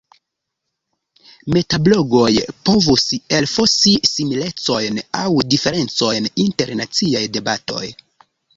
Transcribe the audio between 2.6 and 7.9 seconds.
povus elfosi similecojn aŭ diferencojn inter naciaj debatoj.